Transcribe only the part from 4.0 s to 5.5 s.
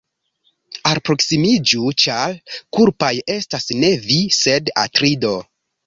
vi, sed Atrido.